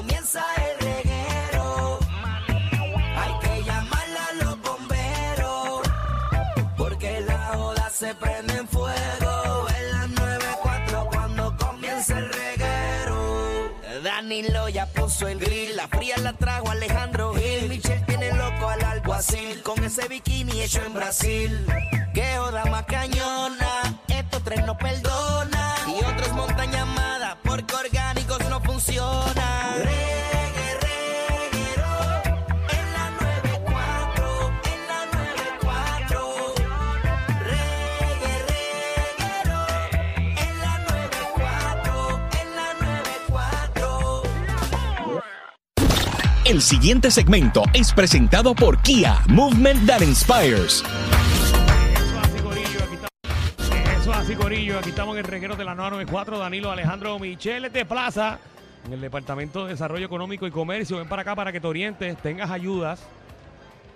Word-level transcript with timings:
comienza 0.00 0.42
el 0.56 0.86
reguero. 0.86 1.98
Hay 3.20 3.32
que 3.42 3.64
llamarle 3.64 4.18
a 4.18 4.44
los 4.44 4.62
bomberos. 4.62 5.80
Porque 6.78 7.20
la 7.20 7.38
joda 7.52 7.90
se 7.90 8.14
prende 8.14 8.54
en 8.54 8.68
fuego. 8.68 9.66
En 9.76 9.90
las 9.92 10.08
9.4 10.08 11.08
cuando 11.10 11.56
comienza 11.58 12.18
el 12.18 12.32
reguero. 12.32 13.72
Danilo 14.02 14.70
ya 14.70 14.86
puso 14.86 15.28
el 15.28 15.38
grill. 15.38 15.76
La 15.76 15.86
fría 15.88 16.16
la 16.16 16.32
trajo 16.32 16.70
Alejandro 16.70 17.34
Gil. 17.34 17.68
Michelle 17.68 18.02
tiene 18.06 18.32
loco 18.32 18.70
al 18.70 18.82
alguacil. 18.82 19.62
Con 19.62 19.84
ese 19.84 20.08
bikini 20.08 20.62
hecho 20.62 20.82
en 20.82 20.94
Brasil. 20.94 21.66
Que 22.14 22.38
joda 22.38 22.64
más 22.66 22.84
cañona. 22.86 24.00
Estos 24.08 24.42
tres 24.44 24.64
no 24.64 24.78
perdonan. 24.78 25.39
Siguiente 46.70 47.10
segmento 47.10 47.64
es 47.74 47.92
presentado 47.92 48.54
por 48.54 48.80
Kia, 48.80 49.18
Movement 49.26 49.88
That 49.88 50.02
Inspires. 50.02 50.84
Eso 54.00 54.12
así, 54.12 54.36
Corillo. 54.36 54.78
Aquí 54.78 54.90
estamos, 54.90 55.16
en 55.16 55.24
el 55.24 55.24
reguero 55.24 55.56
de 55.56 55.64
la 55.64 55.74
994. 55.74 56.38
Danilo 56.38 56.70
Alejandro 56.70 57.18
Michele 57.18 57.70
de 57.70 57.84
Plaza. 57.84 58.38
En 58.86 58.92
el 58.92 59.00
Departamento 59.00 59.64
de 59.64 59.72
Desarrollo 59.72 60.06
Económico 60.06 60.46
y 60.46 60.52
Comercio. 60.52 60.98
Ven 60.98 61.08
para 61.08 61.22
acá 61.22 61.34
para 61.34 61.50
que 61.50 61.60
te 61.60 61.66
orientes, 61.66 62.16
tengas 62.18 62.52
ayudas 62.52 63.00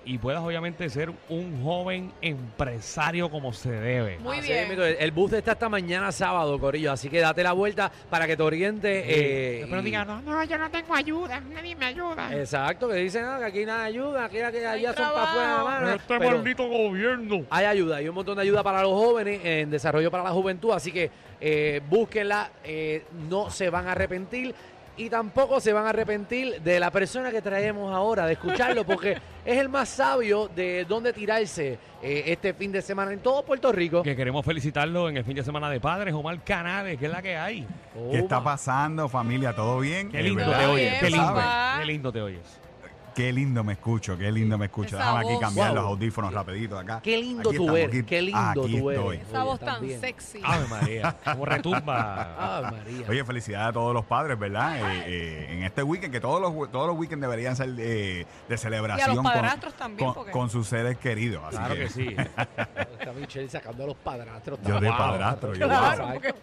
y 0.07 0.19
puedas 0.19 0.43
obviamente 0.43 0.89
ser 0.91 1.11
un 1.29 1.63
joven 1.63 2.13
empresario 2.21 3.31
como 3.31 3.53
se 3.53 3.71
debe. 3.71 4.19
Muy 4.19 4.39
Así 4.39 4.49
bien. 4.53 4.69
el, 4.99 5.11
bus 5.11 5.33
está 5.33 5.53
hasta 5.53 5.69
mañana 5.69 6.13
sábado, 6.13 6.59
Corillo. 6.59 6.93
Así 6.93 7.09
que 7.09 7.21
date 7.21 7.43
la 7.43 7.53
vuelta 7.53 7.91
para 8.11 8.27
que 8.27 8.37
te 8.37 8.43
oriente. 8.43 9.03
eh, 9.07 9.59
Después 9.61 9.73
no 9.73 9.81
y- 9.81 9.85
digan, 9.85 10.07
no, 10.07 10.21
no, 10.23 10.45
yo 10.45 10.59
no 10.59 10.71
tengo 10.71 10.95
ayuda, 10.95 11.41
nadie 11.41 11.75
me 11.77 11.87
ayuda. 11.87 12.35
Exacto, 12.35 12.89
que 12.89 12.95
dicen 12.97 13.25
"Ah, 13.25 13.39
que 13.39 13.45
aquí 13.47 13.65
nada 13.65 13.85
ayuda, 13.85 14.25
aquí, 14.27 14.41
aquí 14.41 14.59
allá 14.59 14.93
son 14.93 15.05
para 15.05 15.13
trabajo. 15.15 15.29
afuera, 15.39 15.65
mano". 15.65 15.91
este 15.95 16.19
Pero 16.19 16.31
maldito 16.31 16.69
gobierno. 16.69 17.45
hay 17.51 17.65
ayuda, 17.67 17.97
hay 17.97 18.09
un 18.09 18.15
montón 18.15 18.37
de 18.37 18.43
ayuda 18.43 18.63
para 18.63 18.83
los 18.83 18.93
jóvenes 18.93 19.41
en 19.45 19.71
desarrollo 19.71 20.11
para 20.11 20.25
la 20.25 20.31
juventud, 20.31 20.71
así 20.73 20.93
que 20.93 21.11
eh, 21.41 21.81
búsquenla, 21.91 22.51
eh, 22.65 23.05
no 23.29 23.51
se 23.51 23.69
van 23.69 23.87
a 23.89 23.93
arrepentir 23.93 24.55
y 24.97 25.11
tampoco 25.11 25.61
se 25.61 25.73
van 25.73 25.87
a 25.87 25.91
arrepentir 25.91 26.61
de 26.61 26.79
la 26.79 26.91
persona 26.91 27.31
que 27.31 27.43
traemos 27.43 27.95
ahora, 27.95 28.27
de 28.27 28.35
escucharlo, 28.35 28.85
porque 28.87 29.19
es 29.45 29.59
el 29.59 29.69
más 29.69 29.89
sabio 29.89 30.49
de 30.49 30.85
dónde 30.85 31.13
tirarse 31.13 31.79
eh, 32.03 32.25
este 32.27 32.55
fin 32.55 32.71
de 32.73 32.83
semana 32.83 33.13
en 33.13 33.21
todo 33.21 33.45
Puerto 33.45 33.73
Rico. 33.73 34.03
Que 34.03 34.17
queremos 34.17 34.45
felicitarlo 34.45 35.09
en 35.09 35.17
el 35.17 35.25
fin 35.25 35.35
de 35.35 35.43
semana 35.43 35.69
de 35.71 35.81
padres, 35.81 36.15
Omar 36.15 36.43
Canales, 36.45 36.99
que 36.99 37.07
es 37.07 37.13
la 37.13 37.23
que 37.23 37.37
hay. 37.37 37.67
¿Qué 38.11 38.19
está 38.19 38.43
pasando, 38.43 39.09
familia? 39.09 39.55
¿Todo 39.55 39.81
bien? 39.81 40.11
Qué 40.11 40.23
lindo 40.23 40.45
te 40.45 40.67
oyes, 40.67 41.01
qué 41.01 41.11
lindo, 41.11 41.43
qué 41.79 41.87
lindo 41.87 42.13
te 42.13 42.23
oyes. 42.23 42.61
Qué 43.15 43.33
lindo 43.33 43.63
me 43.63 43.75
escucho, 43.75 44.19
qué 44.19 44.33
lindo 44.33 44.59
me 44.59 44.67
escucho. 44.67 44.97
Esa 44.97 44.99
Déjame 44.99 45.21
aquí 45.21 45.33
voz. 45.35 45.41
cambiar 45.41 45.67
Wow. 45.69 45.77
los 45.77 45.85
audífonos 45.87 46.33
rapidito 46.35 46.79
acá. 46.79 47.01
Qué 47.03 47.17
lindo 47.17 47.49
Aquí 47.51 47.57
tú 47.57 47.63
estamos, 47.65 47.79
eres, 47.81 47.89
aquí- 47.89 48.03
qué 48.05 48.23
lindo 48.23 48.39
aquí 48.65 48.79
tú 48.81 48.91
eres. 48.91 49.01
estoy. 49.03 49.17
Esa 49.19 49.43
voz 49.45 49.61
tan 49.61 49.69
también. 49.75 50.01
sexy. 50.01 50.41
Ave 50.43 50.67
María, 50.69 51.17
como 51.25 51.45
retumba. 51.45 52.57
Ave 52.59 52.71
María. 52.77 53.07
Oye, 53.09 53.25
felicidades 53.25 53.69
a 53.69 53.73
todos 53.73 53.95
los 53.95 54.05
padres, 54.05 54.39
¿verdad? 54.39 54.77
Eh, 54.79 55.05
eh, 55.07 55.47
en 55.51 55.63
este 55.63 55.83
weekend, 55.83 56.13
que 56.13 56.21
todos 56.21 56.41
los, 56.41 56.71
todos 56.73 56.87
los 56.89 56.97
weekends 56.99 57.21
deberían 57.23 57.55
ser 57.57 57.71
de, 57.71 58.27
de 58.49 58.57
celebración 58.59 59.15
con- 59.17 59.25
padrastros 59.25 59.75
también, 59.75 60.07
con, 60.07 60.15
porque- 60.15 60.33
con 60.33 60.51
sus 60.51 60.67
seres 60.67 60.99
queridos. 60.99 61.43
Así 61.47 61.57
Claro 61.57 61.75
que 61.77 61.89
sí. 61.89 62.17
Está 62.99 63.13
Michelle 63.13 63.49
sacando 63.49 63.85
a 63.85 63.87
los 63.87 63.97
padrastros. 63.97 64.59
Yo 64.67 64.81
de 64.81 64.89
Wow. 64.89 64.99
padrastro, 64.99 65.55
yo 65.55 65.67
Claro, 65.69 66.09
porque 66.15 66.35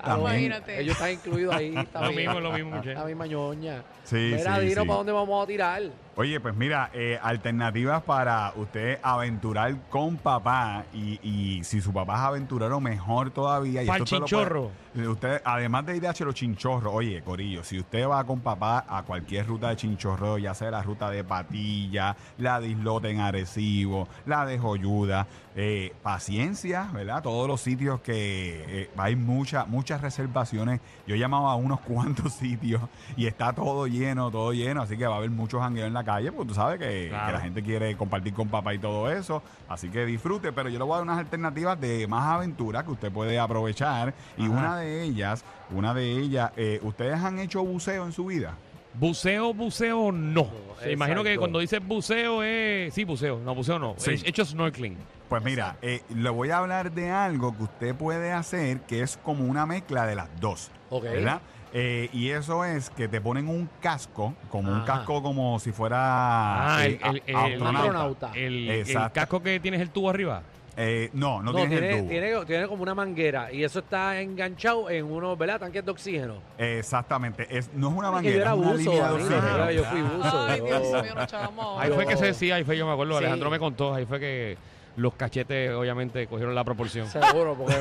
Ah, 0.00 0.04
También. 0.14 0.20
imagínate. 0.44 0.80
Ellos 0.80 0.94
están 0.94 1.10
incluidos 1.12 1.54
ahí. 1.54 1.76
Está 1.76 2.02
Lo 2.02 2.10
bien. 2.10 2.26
mismo, 2.26 2.40
lo 2.40 2.52
mismo, 2.52 2.76
Michelle. 2.76 2.94
La 2.94 3.04
misma 3.04 3.26
ñoña. 3.26 3.82
Sí, 4.04 4.32
Mira, 4.36 4.56
sí, 4.56 4.66
Dino, 4.66 4.82
sí. 4.82 4.86
¿para 4.88 4.96
dónde 4.98 5.12
vamos 5.12 5.42
a 5.42 5.46
tirar? 5.46 5.82
Oye, 6.20 6.40
pues 6.40 6.56
mira, 6.56 6.90
eh, 6.94 7.16
alternativas 7.22 8.02
para 8.02 8.52
usted 8.56 8.98
aventurar 9.04 9.72
con 9.88 10.16
papá 10.16 10.82
y, 10.92 11.20
y 11.22 11.62
si 11.62 11.80
su 11.80 11.92
papá 11.92 12.14
es 12.14 12.20
aventurero, 12.22 12.80
mejor 12.80 13.30
todavía. 13.30 13.84
Y 13.84 13.88
esto 13.88 14.02
usted 14.02 14.18
lo 14.18 14.26
chinchorro. 14.26 14.70
puede- 14.92 15.08
usted, 15.08 15.40
además 15.44 15.86
de 15.86 15.96
ir 15.96 16.08
a 16.08 16.14
los 16.18 16.34
chinchorros, 16.34 16.92
oye, 16.92 17.22
Corillo, 17.22 17.62
si 17.62 17.78
usted 17.78 18.08
va 18.08 18.24
con 18.24 18.40
papá 18.40 18.84
a 18.88 19.04
cualquier 19.04 19.46
ruta 19.46 19.68
de 19.68 19.76
chinchorro, 19.76 20.38
ya 20.38 20.54
sea 20.54 20.72
la 20.72 20.82
ruta 20.82 21.08
de 21.08 21.22
Patilla, 21.22 22.16
la 22.38 22.58
de 22.58 22.70
Islote 22.70 23.10
en 23.10 23.20
Arecibo, 23.20 24.08
la 24.26 24.44
de 24.44 24.58
Joyuda, 24.58 25.28
eh, 25.54 25.92
paciencia, 26.02 26.88
¿verdad? 26.92 27.22
Todos 27.22 27.46
los 27.46 27.60
sitios 27.60 28.00
que 28.00 28.64
eh, 28.82 28.90
hay 28.96 29.14
muchas 29.14 29.68
muchas 29.68 30.00
reservaciones. 30.00 30.80
Yo 31.06 31.14
he 31.14 31.18
llamado 31.18 31.46
a 31.46 31.54
unos 31.54 31.78
cuantos 31.82 32.32
sitios 32.32 32.82
y 33.16 33.26
está 33.26 33.52
todo 33.52 33.86
lleno, 33.86 34.32
todo 34.32 34.52
lleno, 34.52 34.82
así 34.82 34.96
que 34.96 35.06
va 35.06 35.14
a 35.14 35.18
haber 35.18 35.30
muchos 35.30 35.60
jangueos 35.60 35.86
en 35.86 35.94
la 35.94 36.07
calle, 36.12 36.32
porque 36.32 36.48
tú 36.48 36.54
sabes 36.54 36.78
que, 36.78 37.08
Claro. 37.08 37.26
que 37.26 37.32
la 37.34 37.40
gente 37.40 37.62
quiere 37.62 37.96
compartir 37.96 38.32
con 38.32 38.48
papá 38.48 38.72
y 38.72 38.78
todo 38.78 39.10
eso, 39.10 39.42
así 39.68 39.90
que 39.90 40.06
disfrute, 40.06 40.52
pero 40.52 40.68
yo 40.70 40.78
le 40.78 40.84
voy 40.84 40.92
a 40.92 40.96
dar 40.96 41.02
unas 41.02 41.18
alternativas 41.18 41.78
de 41.80 42.06
más 42.06 42.26
aventura 42.34 42.82
que 42.82 42.90
usted 42.92 43.12
puede 43.12 43.38
aprovechar 43.38 44.14
y 44.38 44.44
Ajá. 44.44 44.50
una 44.52 44.76
de 44.78 45.02
ellas, 45.02 45.44
una 45.70 45.92
de 45.92 46.10
ellas, 46.12 46.50
eh, 46.56 46.80
¿ustedes 46.82 47.14
han 47.20 47.38
hecho 47.38 47.62
buceo 47.62 48.06
en 48.06 48.12
su 48.12 48.24
vida? 48.26 48.54
Buceo, 48.94 49.52
buceo, 49.54 50.10
no. 50.10 50.48
Se 50.82 50.92
imagino 50.92 51.22
que 51.22 51.36
cuando 51.36 51.58
dices 51.58 51.80
buceo 51.86 52.42
es. 52.42 52.92
Sí, 52.94 53.04
buceo. 53.04 53.38
No, 53.44 53.54
buceo 53.54 53.78
no. 53.78 53.94
Sí. 53.98 54.12
Es 54.14 54.24
hecho 54.24 54.44
snorkeling. 54.44 54.96
Pues 55.28 55.44
mira, 55.44 55.76
eh, 55.82 56.02
le 56.08 56.30
voy 56.30 56.50
a 56.50 56.58
hablar 56.58 56.90
de 56.90 57.10
algo 57.10 57.54
que 57.56 57.64
usted 57.64 57.94
puede 57.94 58.32
hacer 58.32 58.80
que 58.80 59.02
es 59.02 59.16
como 59.18 59.44
una 59.44 59.66
mezcla 59.66 60.06
de 60.06 60.14
las 60.16 60.28
dos. 60.40 60.70
Ok. 60.90 61.04
¿Verdad? 61.04 61.40
Eh, 61.72 62.08
y 62.12 62.30
eso 62.30 62.64
es 62.64 62.88
que 62.90 63.08
te 63.08 63.20
ponen 63.20 63.46
un 63.48 63.68
casco, 63.80 64.34
como 64.50 64.72
un 64.72 64.80
casco 64.82 65.22
como 65.22 65.58
si 65.58 65.70
fuera 65.72 65.98
Ah, 66.00 66.86
eh, 66.86 66.98
el- 67.04 67.22
el- 67.26 67.36
a- 67.36 67.46
el- 67.48 67.62
astronauta. 67.62 68.30
El, 68.34 68.84
casco 69.12 69.42
que 69.42 69.60
tienes 69.60 69.80
el 69.80 69.90
tubo 69.90 70.08
arriba. 70.10 70.42
Eh, 70.80 71.10
no, 71.12 71.42
no, 71.42 71.50
No, 71.50 71.58
tienes 71.58 71.70
tiene, 71.80 71.90
el 71.90 71.98
tubo. 71.98 72.08
tiene, 72.08 72.44
tiene 72.46 72.68
como 72.68 72.82
una 72.84 72.94
manguera 72.94 73.52
y 73.52 73.64
eso 73.64 73.80
está 73.80 74.20
enganchado 74.20 74.88
en 74.88 75.04
unos, 75.06 75.36
¿verdad? 75.36 75.58
Tanques 75.58 75.84
de 75.84 75.90
oxígeno. 75.90 76.34
Exactamente. 76.56 77.48
Es, 77.50 77.68
no 77.74 77.88
es 77.90 77.94
una 77.96 78.08
Es 78.16 78.22
que 78.22 78.38
yo 78.38 78.38
manguera, 78.38 78.42
era 78.44 78.52
es 78.52 78.56
una 78.58 78.70
buzo, 78.70 78.78
línea 78.92 79.08
de 79.08 79.14
oxígeno. 79.14 79.70
yo 79.72 79.84
fui 79.84 80.00
buzo. 80.02 80.46
Ay, 80.46 80.58
yo- 80.60 80.64
Dios 80.64 81.02
mío, 81.02 81.26
chavamos. 81.26 81.82
Ahí 81.82 81.90
fue 81.90 82.06
que 82.06 82.16
se 82.16 82.32
sí, 82.32 82.50
ahí 82.52 82.62
fue, 82.64 82.76
yo 82.78 82.86
me 82.86 82.92
acuerdo. 82.92 83.12
Sí. 83.14 83.18
Alejandro 83.18 83.50
me 83.50 83.58
contó, 83.58 83.92
ahí 83.94 84.06
fue 84.06 84.20
que 84.20 84.56
los 84.96 85.14
cachetes 85.14 85.72
obviamente 85.72 86.26
cogieron 86.26 86.54
la 86.54 86.64
proporción. 86.64 87.06
Seguro, 87.06 87.54
porque 87.54 87.76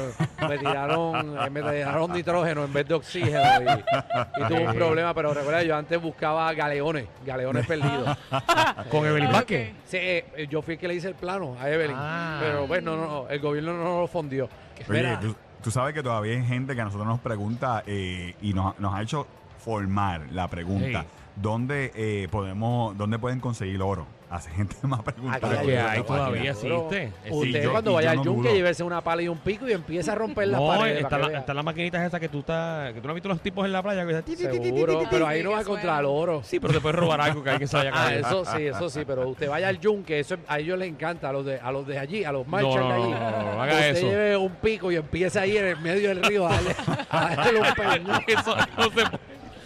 me 0.48 0.58
tiraron, 0.58 1.38
eh, 1.40 1.50
me 1.50 1.62
tiraron 1.64 2.12
nitrógeno 2.12 2.66
en 2.66 2.74
vez 2.74 2.88
de 2.88 2.94
oxígeno 2.94 3.40
y, 3.62 4.42
y 4.44 4.48
tuve 4.48 4.68
un 4.68 4.74
problema, 4.76 5.14
pero 5.14 5.34
recuerda, 5.34 5.64
yo 5.64 5.76
antes 5.76 6.00
buscaba 6.02 6.54
galeones, 6.54 7.08
galeones 7.26 7.66
perdidos. 7.66 8.18
Con 8.92 9.06
Evelyn. 9.06 9.32
Vázquez. 9.32 9.72
Sí, 9.86 9.98
eh, 10.00 10.48
yo 10.50 10.62
fui 10.62 10.76
el 10.76 10.80
que 10.80 10.88
le 10.88 10.96
hice 10.96 11.08
el 11.08 11.16
plano 11.16 11.56
a 11.60 11.70
Evelyn, 11.70 11.96
Ah. 12.00 12.40
pero 12.42 12.68
bueno, 12.68 12.96
no, 12.96 13.06
no, 13.08 13.30
el 13.30 13.40
gobierno 13.40 13.74
no 13.74 14.02
lo 14.02 14.08
fondió. 14.08 14.48
Oye, 14.88 15.18
tú, 15.20 15.36
tú 15.64 15.72
sabes 15.72 15.94
que 15.96 16.04
todavía 16.04 16.34
hay 16.38 16.46
gente 16.46 16.76
que 16.76 16.82
a 16.82 16.86
nosotros 16.86 17.08
nos 17.08 17.20
pregunta 17.20 17.84
eh, 17.88 18.36
y 18.42 18.54
nos, 18.54 18.78
nos 18.80 18.94
ha 18.94 19.02
hecho 19.02 19.26
formar 19.60 20.22
la 20.32 20.48
pregunta. 20.48 21.02
Sí. 21.02 21.08
¿Dónde 21.42 21.92
eh, 21.96 22.28
podemos, 22.32 22.98
dónde 22.98 23.20
pueden 23.20 23.40
conseguir 23.40 23.82
oro? 23.82 24.08
Hace 24.30 24.50
gente 24.52 24.76
más 24.88 25.02
preguntas. 25.04 25.42
Aquí 25.42 25.70
hay 25.72 25.76
hay 25.78 26.04
todavía 26.04 26.52
existe. 26.52 27.14
Usted 27.30 27.64
yo- 27.64 27.72
cuando 27.72 27.94
vaya 27.94 28.12
al 28.12 28.18
no 28.18 28.24
yunque, 28.26 28.54
llévese 28.54 28.84
una 28.84 29.00
pala 29.02 29.22
y 29.22 29.30
un 29.30 29.38
pico 29.38 29.70
y 29.70 29.72
empieza 29.72 30.12
a 30.12 30.16
romper 30.16 30.50
No, 30.50 30.68
paredes. 30.68 30.98
están 30.98 31.10
para 31.10 31.18
que 31.18 31.22
la- 31.22 31.28
vea. 31.30 31.40
están 31.40 31.56
las 31.56 31.64
maquinitas 31.66 32.06
esas 32.06 32.20
que 32.20 32.28
tú 32.28 32.40
estás, 32.40 32.92
que 32.94 33.00
tú 33.00 33.08
no 33.08 33.12
has 33.12 33.16
visto 33.16 33.30
los 33.30 33.40
tipos 33.40 33.66
en 33.66 33.72
la 33.72 33.82
playa. 33.82 34.06
Que, 34.06 34.36
Seguro, 34.36 35.04
pero 35.10 35.28
ahí 35.28 35.42
no 35.44 35.52
va 35.52 35.60
a 35.60 35.62
encontrar 35.62 36.04
suena. 36.04 36.10
oro. 36.10 36.42
Sí, 36.44 36.60
pero 36.60 36.74
te 36.74 36.82
puedes 36.82 37.00
robar 37.00 37.22
algo 37.22 37.42
que 37.42 37.52
hay 37.52 37.58
que 37.60 37.68
saber 37.68 37.94
Ah, 37.96 38.14
eso 38.14 38.44
sí, 38.44 38.66
eso 38.68 38.90
sí, 38.90 39.04
pero 39.08 39.30
usted 39.30 39.48
vaya 39.48 39.70
al 39.70 39.80
yunque, 39.80 40.20
eso 40.20 40.36
a 40.48 40.60
ellos 40.60 40.78
les 40.78 40.90
encanta, 40.90 41.30
a 41.30 41.32
los 41.34 41.46
de, 41.46 41.60
a 41.62 41.72
los 41.72 41.88
de 41.88 41.98
allí, 41.98 42.26
a 42.26 42.32
los 42.34 42.46
marchas 42.48 42.76
no, 42.76 42.88
de 42.90 42.94
allí. 42.96 43.12
no, 43.12 43.32
no, 43.32 43.56
no, 43.56 43.62
haga 43.64 43.74
usted 43.76 43.96
eso. 43.96 44.08
lleve 44.10 44.36
un 44.38 44.56
pico 44.56 44.92
y 44.92 44.96
empieza 44.98 45.42
ahí 45.42 45.56
en 45.56 45.66
el 45.68 45.78
medio 45.80 46.10
del 46.10 46.22
río 46.24 46.48
a 46.48 46.52
darle, 46.52 46.76
a 47.12 47.36
darle 47.36 47.60
un 47.62 47.68
peñón. 47.76 48.22
Eso 48.28 48.56
no 48.78 48.84
se 48.84 48.90
puede, 48.90 49.08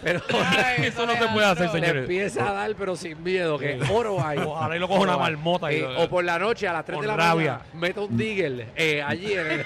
Pero 0.03 0.21
Ay, 0.33 0.85
eso 0.85 1.05
no 1.05 1.13
se 1.13 1.27
puede 1.27 1.45
hacer, 1.45 1.67
Alejandro. 1.69 1.73
le 1.73 1.79
señores. 1.87 2.01
empieza 2.03 2.49
a 2.49 2.53
dar, 2.53 2.75
pero 2.75 2.95
sin 2.95 3.21
miedo, 3.23 3.57
que 3.59 3.79
oro 3.91 4.23
hay. 4.25 4.39
Ojalá 4.39 4.75
y 4.75 4.79
lo 4.79 4.87
coja 4.87 5.01
una 5.01 5.17
marmota 5.17 5.71
y 5.71 5.77
Eh, 5.77 5.85
o 5.97 6.09
por 6.09 6.23
la 6.23 6.39
noche 6.39 6.67
a 6.67 6.73
las 6.73 6.85
3 6.85 7.01
de 7.01 7.07
la 7.07 7.15
rabia. 7.15 7.51
mañana, 7.53 7.65
meta 7.73 8.01
un 8.01 8.17
digger 8.17 8.67
eh, 8.75 9.01
allí 9.01 9.33
en 9.33 9.47
el... 9.51 9.65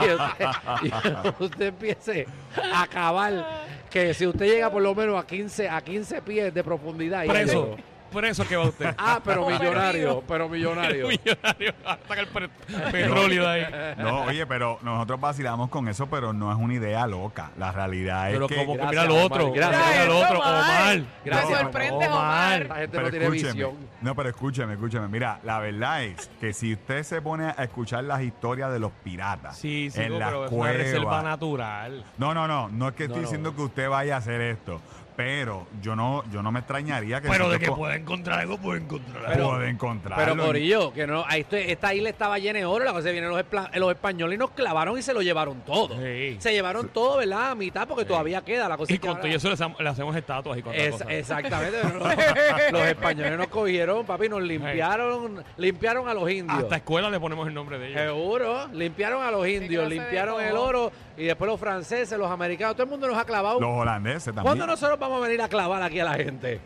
y, 0.00 0.10
usted, 0.12 0.46
y 0.82 1.44
usted 1.44 1.66
empiece 1.66 2.26
a 2.74 2.86
cavar, 2.86 3.46
que 3.90 4.14
si 4.14 4.26
usted 4.26 4.46
llega 4.46 4.70
por 4.70 4.82
lo 4.82 4.94
menos 4.94 5.22
a 5.22 5.26
15, 5.26 5.68
a 5.68 5.80
15 5.80 6.22
pies 6.22 6.52
de 6.54 6.64
profundidad... 6.64 7.24
Preso. 7.26 7.62
oro. 7.72 7.76
Preso 8.08 8.46
que 8.46 8.56
va 8.56 8.64
usted. 8.66 8.94
Ah, 8.98 9.20
pero 9.24 9.46
millonario, 9.48 10.22
pero 10.26 10.48
millonario. 10.48 11.08
Millonario, 11.18 11.72
saca 12.08 12.20
el 12.20 12.26
pre- 12.28 12.48
petróleo 12.90 13.42
de 13.42 13.48
ahí. 13.66 13.94
No, 13.98 14.22
oye, 14.24 14.46
pero 14.46 14.78
nosotros 14.82 15.20
vacilamos 15.20 15.68
con 15.70 15.88
eso, 15.88 16.06
pero 16.08 16.32
no 16.32 16.50
es 16.52 16.58
una 16.58 16.74
idea 16.74 17.06
loca. 17.06 17.50
La 17.58 17.72
realidad 17.72 18.28
Pero 18.30 18.46
es 18.46 18.50
que... 18.52 18.56
como 18.56 18.72
que 18.74 18.78
Gracias, 18.78 19.02
mira 19.08 19.14
lo 19.14 19.24
otro, 19.24 19.44
Omar, 19.46 19.56
gracias. 19.56 19.86
mira 19.90 20.04
lo 20.06 20.18
otro, 20.18 20.38
Omar. 20.38 20.52
Omar. 20.64 21.00
Gracias, 21.24 21.50
Me 21.50 21.56
sorprende, 21.56 22.08
Omar. 22.08 22.66
La 22.68 22.74
gente 22.76 22.88
Pero 22.88 23.02
no 23.04 23.10
tiene 23.10 23.24
escúcheme. 23.26 23.52
visión. 23.52 23.72
No, 24.00 24.14
pero 24.14 24.28
escúcheme, 24.28 24.72
escúcheme. 24.74 25.08
Mira, 25.08 25.40
la 25.44 25.58
verdad 25.60 26.04
es 26.04 26.30
que 26.40 26.52
si 26.52 26.72
usted 26.74 27.02
se 27.02 27.20
pone 27.22 27.46
a 27.56 27.64
escuchar 27.64 28.04
las 28.04 28.22
historias 28.22 28.72
de 28.72 28.78
los 28.78 28.92
piratas 29.04 29.56
Sí, 29.58 29.90
sí, 29.92 30.00
en 30.00 30.12
no, 30.12 30.18
las 30.18 30.28
pero 30.28 30.44
es 30.46 30.52
una 30.52 30.72
reserva 30.72 31.22
natural. 31.22 32.04
No, 32.18 32.34
no, 32.34 32.46
no, 32.48 32.68
no 32.68 32.88
es 32.88 32.94
que 32.94 33.04
No, 33.08 33.14
estoy 33.14 33.22
no. 33.22 33.28
diciendo 33.28 33.56
que 33.56 33.62
usted 33.62 33.88
vaya 33.88 34.14
a 34.14 34.18
hacer 34.18 34.40
esto, 34.40 34.80
pero 35.18 35.66
yo 35.82 35.96
no, 35.96 36.22
yo 36.30 36.44
no 36.44 36.52
me 36.52 36.60
extrañaría 36.60 37.20
que 37.20 37.28
Pero 37.28 37.48
de 37.50 37.58
que 37.58 37.72
pueda 37.72 37.96
encontrar 37.96 38.38
algo, 38.38 38.56
puede 38.56 38.82
encontrar 38.82 39.26
algo. 39.26 39.48
Puede 39.50 39.68
encontrarlo. 39.68 40.24
Pero 40.34 40.46
Corillo, 40.46 40.92
que 40.92 41.08
no, 41.08 41.24
ahí 41.26 41.40
estoy- 41.40 41.62
esta 41.72 41.92
isla 41.92 42.08
estaba 42.10 42.38
llena 42.38 42.60
de 42.60 42.64
oro, 42.66 42.84
la 42.84 42.92
cosa 42.92 43.10
vienen 43.10 43.28
los, 43.28 43.40
espla- 43.40 43.68
los 43.74 43.90
españoles 43.90 44.36
y 44.36 44.38
nos 44.38 44.50
clavaron 44.52 44.96
y 44.96 45.02
se 45.02 45.12
lo 45.12 45.20
llevaron 45.20 45.60
todo. 45.62 45.96
Sí. 46.00 46.36
Se 46.38 46.52
llevaron 46.52 46.86
todo, 46.90 47.16
¿verdad? 47.16 47.50
A 47.50 47.54
mitad, 47.56 47.88
porque 47.88 48.04
todavía 48.04 48.42
queda 48.44 48.68
la 48.68 48.76
cosa. 48.76 48.92
Y 48.92 48.98
con 49.00 49.16
todo 49.16 49.26
eso 49.26 49.48
le, 49.48 49.54
hacemos- 49.54 49.80
le 49.80 49.88
hacemos 49.88 50.14
estatuas 50.14 50.56
y 50.56 50.62
con 50.62 50.72
Es- 50.72 51.02
exactamente. 51.08 51.82
los, 51.82 51.92
los 52.72 52.82
españoles 52.82 53.36
nos 53.38 53.48
cogieron, 53.48 54.06
papi, 54.06 54.28
nos 54.28 54.40
limpiaron, 54.42 55.42
limpiaron 55.56 56.08
a 56.08 56.14
los 56.14 56.30
indios. 56.30 56.62
Hasta 56.62 56.76
escuela 56.76 57.10
le 57.10 57.18
ponemos 57.18 57.48
el 57.48 57.54
nombre 57.54 57.76
de 57.80 57.88
ellos. 57.88 58.00
Seguro, 58.02 58.68
limpiaron 58.72 59.20
a 59.24 59.32
los 59.32 59.48
indios, 59.48 59.88
limpiaron 59.88 60.40
el 60.40 60.56
oro 60.56 60.92
y 61.16 61.24
después 61.24 61.50
los 61.50 61.58
franceses, 61.58 62.16
los 62.16 62.30
americanos, 62.30 62.76
todo 62.76 62.84
el 62.84 62.90
mundo 62.90 63.08
nos 63.08 63.18
ha 63.18 63.24
clavado. 63.24 63.58
Los 63.60 63.70
holandeses 63.70 64.26
también. 64.26 64.44
¿Cuándo 64.44 64.64
nosotros 64.64 64.96
vamos 64.96 65.07
a 65.16 65.20
venir 65.20 65.40
a 65.42 65.48
clavar 65.48 65.82
aquí 65.82 66.00
a 66.00 66.04
la 66.04 66.14
gente? 66.14 66.60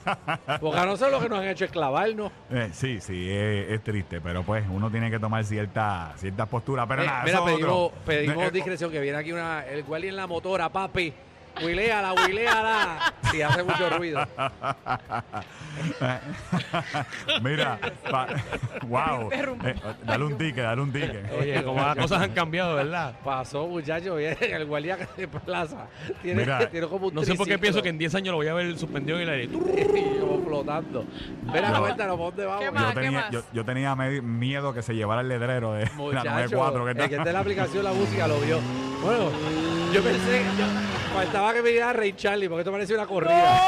Porque 0.60 0.78
a 0.78 0.84
nosotros 0.86 1.12
lo 1.12 1.20
que 1.20 1.28
nos 1.28 1.38
han 1.40 1.48
hecho 1.48 1.64
es 1.64 1.70
clavarnos. 1.70 2.30
Eh, 2.50 2.68
sí, 2.72 3.00
sí, 3.00 3.30
es, 3.30 3.70
es 3.70 3.82
triste, 3.82 4.20
pero 4.20 4.42
pues 4.42 4.64
uno 4.70 4.90
tiene 4.90 5.10
que 5.10 5.18
tomar 5.18 5.44
cierta, 5.44 6.12
cierta 6.16 6.46
postura. 6.46 6.86
Pero 6.86 7.02
Eh, 7.02 7.06
nada, 7.06 7.24
mira, 7.24 7.44
pedimos, 7.44 7.92
pedimos 8.04 8.44
Eh, 8.44 8.50
discreción, 8.50 8.90
que 8.90 9.00
viene 9.00 9.18
aquí 9.18 9.32
una, 9.32 9.66
el 9.66 9.82
guardia 9.82 10.10
en 10.10 10.16
la 10.16 10.26
motora, 10.26 10.68
papi. 10.68 11.12
Huileala, 11.62 12.12
huileala. 12.14 13.12
Si 13.30 13.42
hace 13.42 13.62
mucho 13.62 13.90
ruido. 13.90 14.26
Mira, 17.42 17.78
pa- 18.10 18.28
wow. 18.86 19.30
Eh, 19.32 19.74
dale 20.04 20.24
un 20.24 20.36
ticket, 20.38 20.64
dale 20.64 20.80
un 20.82 20.92
ticket. 20.92 21.30
Oye, 21.38 21.62
como 21.62 21.80
las 21.80 21.96
cosas 22.02 22.22
han 22.22 22.32
cambiado, 22.32 22.74
¿verdad? 22.76 23.14
Pasó, 23.24 23.66
muchacho, 23.66 24.16
viene 24.16 24.36
el 24.40 24.64
guardia 24.66 24.96
de 25.16 25.28
plaza. 25.28 25.86
Tiene, 26.22 26.40
Mira, 26.42 26.68
tiene 26.70 26.86
como 26.88 27.08
un 27.08 27.14
No 27.14 27.22
sé 27.24 27.34
por 27.34 27.46
qué 27.46 27.58
pienso 27.58 27.82
que 27.82 27.88
en 27.90 27.98
10 27.98 28.14
años 28.14 28.32
lo 28.32 28.36
voy 28.36 28.48
a 28.48 28.54
ver 28.54 28.76
suspendido 28.78 29.18
en 29.18 29.28
el 29.28 29.30
aire. 29.30 29.48
Y 29.98 30.20
como 30.20 30.44
flotando. 30.44 31.04
Mira, 31.52 31.70
No. 31.70 31.80
cuéntanos, 31.80 32.16
¿por 32.16 32.26
dónde 32.34 32.46
vamos? 32.46 32.64
¿Qué 32.64 32.70
más? 32.70 32.88
Yo 32.88 32.94
tenía, 33.00 33.10
más? 33.20 33.30
yo, 33.30 33.42
yo 33.52 33.64
tenía 33.64 33.94
me- 33.96 34.20
miedo 34.22 34.72
que 34.74 34.82
se 34.82 34.94
llevara 34.94 35.20
el 35.22 35.28
ledrero 35.28 35.72
de 35.72 35.84
la 35.86 35.92
Muchacho, 35.92 36.30
94 36.30 36.84
que 36.84 36.90
el 36.90 36.96
que 36.96 37.02
está. 37.04 37.16
está 37.16 37.28
en 37.30 37.34
la 37.34 37.40
aplicación 37.40 37.84
la 37.84 37.92
música 37.92 38.26
lo 38.28 38.38
vio. 38.40 38.58
Bueno, 39.02 39.30
yo 39.92 40.02
pensé, 40.02 40.42
yo- 40.58 40.87
faltaba 41.08 41.52
que 41.54 41.62
me 41.62 41.70
diera 41.70 41.92
Ray 41.92 42.12
Charlie, 42.14 42.48
porque 42.48 42.60
esto 42.60 42.72
parece 42.72 42.94
una 42.94 43.06
corrida. 43.06 43.66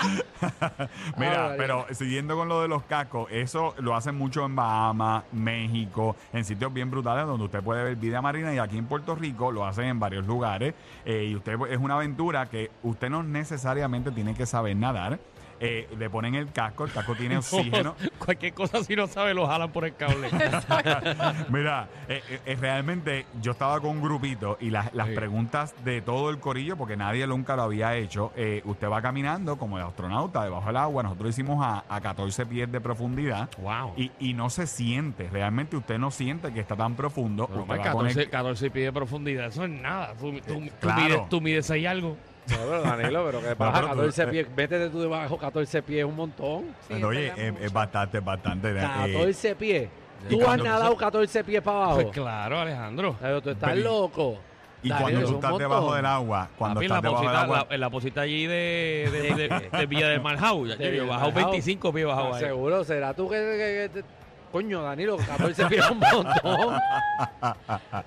Mira, 1.16 1.54
pero 1.56 1.86
siguiendo 1.92 2.36
con 2.36 2.48
lo 2.48 2.62
de 2.62 2.68
los 2.68 2.82
cascos, 2.84 3.28
eso 3.30 3.74
lo 3.78 3.94
hacen 3.94 4.16
mucho 4.16 4.44
en 4.44 4.56
Bahamas, 4.56 5.24
México, 5.32 6.16
en 6.32 6.44
sitios 6.44 6.72
bien 6.72 6.90
brutales 6.90 7.26
donde 7.26 7.44
usted 7.44 7.62
puede 7.62 7.84
ver 7.84 7.96
vida 7.96 8.22
marina 8.22 8.54
y 8.54 8.58
aquí 8.58 8.78
en 8.78 8.86
Puerto 8.86 9.14
Rico 9.14 9.52
lo 9.52 9.66
hacen 9.66 9.84
en 9.86 10.00
varios 10.00 10.26
lugares 10.26 10.74
eh, 11.04 11.28
y 11.30 11.36
usted 11.36 11.58
es 11.70 11.78
una 11.78 11.94
aventura 11.94 12.46
que 12.46 12.70
usted 12.82 13.10
no 13.10 13.22
necesariamente 13.22 14.10
tiene 14.10 14.34
que 14.34 14.46
saber 14.46 14.76
nadar. 14.76 15.18
Eh, 15.62 15.88
le 15.98 16.08
ponen 16.08 16.34
el 16.34 16.50
casco, 16.52 16.84
el 16.86 16.90
casco 16.92 17.14
tiene 17.14 17.36
oxígeno. 17.38 17.94
Cualquier 18.18 18.54
cosa 18.54 18.82
si 18.82 18.96
no 18.96 19.06
sabe 19.06 19.34
lo 19.34 19.46
jalan 19.46 19.70
por 19.70 19.84
el 19.84 19.94
cable. 19.94 20.28
Mira, 21.50 21.88
eh, 22.08 22.22
eh, 22.28 22.40
eh, 22.46 22.56
realmente 22.60 23.26
yo 23.42 23.52
estaba 23.52 23.78
con 23.80 23.90
un 23.90 24.02
grupito 24.02 24.56
y 24.60 24.70
las, 24.70 24.92
las 24.94 25.08
Sí. 25.08 25.14
preguntas 25.14 25.74
de 25.84 26.00
todo 26.02 26.30
el 26.30 26.38
corillo, 26.38 26.76
porque 26.76 26.96
nadie 26.96 27.26
nunca 27.26 27.56
lo 27.56 27.62
había 27.62 27.94
hecho, 27.96 28.32
eh, 28.36 28.62
usted 28.64 28.88
va 28.88 29.02
caminando 29.02 29.56
como 29.58 29.76
el 29.78 29.84
astronauta 29.84 30.44
debajo 30.44 30.66
del 30.68 30.76
agua, 30.76 31.02
nosotros 31.02 31.24
lo 31.24 31.28
hicimos 31.30 31.64
a, 31.64 31.84
a 31.88 32.00
14 32.00 32.46
pies 32.46 32.70
de 32.70 32.80
profundidad 32.80 33.50
wow. 33.58 33.92
y, 33.96 34.10
y 34.18 34.34
no 34.34 34.48
se 34.50 34.66
siente, 34.66 35.28
realmente 35.30 35.76
usted 35.76 35.98
no 35.98 36.10
siente 36.10 36.52
que 36.52 36.60
está 36.60 36.76
tan 36.76 36.94
profundo. 36.94 37.46
Pero, 37.48 37.60
usted 37.62 37.76
pues, 37.76 37.80
va 37.88 37.92
con 37.92 38.06
el- 38.06 38.12
14, 38.14 38.30
14 38.30 38.70
pies 38.70 38.86
de 38.86 38.92
profundidad, 38.92 39.46
eso 39.46 39.64
es 39.64 39.70
nada. 39.70 40.14
Tú, 40.18 40.32
tú- 40.40 40.60
tú 40.60 40.70
Claro. 40.80 41.02
mides, 41.02 41.28
tú 41.28 41.40
mides 41.40 41.66
6 41.66 41.86
algo. 41.86 42.16
No, 42.50 42.56
pero 42.68 42.82
Danilo, 42.82 43.24
pero 43.26 43.40
que 43.40 43.48
No, 43.48 43.54
baja 43.56 43.72
pero 43.74 43.86
tú- 43.88 43.96
14 43.96 44.26
pies. 44.28 44.46
Métete 44.56 44.90
tú 44.90 45.00
debajo 45.00 45.38
14 45.38 45.82
pies, 45.82 46.04
un 46.04 46.16
montón. 46.16 46.62
Sí, 46.88 46.94
Pero, 46.94 47.08
oye, 47.08 47.32
es 47.36 47.52
mucho. 47.52 47.64
es 47.64 47.72
bastante, 47.72 48.20
bastante. 48.20 48.70
eh, 48.70 48.74
14 48.80 49.54
pies. 49.56 49.88
y 50.24 50.28
Tú 50.28 50.40
has 50.40 50.44
cuando- 50.46 50.64
nadado 50.64 50.96
14 50.96 51.44
pies 51.44 51.62
para 51.62 51.76
abajo. 51.78 51.94
Pues 51.94 52.08
claro, 52.08 52.58
Alejandro. 52.60 53.16
Pero 53.20 53.40
tú 53.40 53.50
estás 53.50 53.70
Pero 53.72 53.82
loco. 53.90 54.38
y 54.82 54.88
Danilo, 54.88 55.00
cuando 55.02 55.18
es 55.20 55.24
tú 55.24 55.30
un 55.30 55.34
estás 55.36 55.50
montón. 55.50 55.70
debajo 55.70 55.94
del 55.94 56.06
agua, 56.06 56.48
cuando 56.58 56.74
Papi, 56.74 56.86
estás 56.86 56.96
la 56.96 57.02
debajo 57.02 57.22
del 57.22 57.30
posita, 57.30 57.42
agua, 57.44 57.66
la, 57.68 57.74
en 57.74 57.80
la 57.80 57.90
posita 57.90 58.20
allí 58.22 58.46
de, 58.46 59.08
de, 59.12 59.48
de, 59.48 59.78
de 59.78 59.86
Villa 59.86 60.08
del 60.08 60.20
Marjau. 60.20 60.66
Ya, 60.66 60.76
De 60.76 60.84
yo 60.84 60.90
Villa 60.90 60.96
he 60.96 61.00
del 61.00 61.08
bajado 61.08 61.32
Marjau. 61.32 61.50
25 61.52 61.92
pies 61.92 62.06
bajado 62.06 62.32
Ah, 62.32 62.36
ahí. 62.36 62.44
Seguro, 62.44 62.84
será 62.84 63.14
tú 63.14 63.28
que, 63.30 63.36
que- 63.36 63.90
que 63.94 64.02
te- 64.02 64.19
Coño, 64.52 64.82
Danilo, 64.82 65.16
14 65.16 65.66
pies 65.66 65.84
es 65.84 65.90
un 65.90 65.98
montón. 66.00 66.74